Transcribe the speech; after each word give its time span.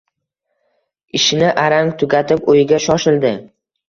Ishini 1.19 1.51
arang 1.65 1.91
tugatib, 1.99 2.49
uyiga 2.55 2.81
shoshildi 2.87 3.33